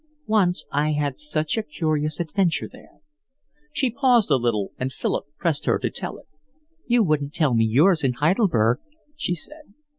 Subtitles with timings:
[0.25, 3.01] "Once I had such a curious adventure there."
[3.71, 6.25] She paused a little and Philip pressed her to tell it.
[6.87, 8.79] "You wouldn't tell me yours in Heidelberg,"
[9.15, 9.75] she said.